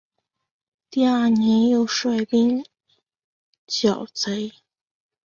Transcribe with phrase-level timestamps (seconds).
[0.89, 2.65] 第二年又率兵
[3.67, 4.51] 剿贼。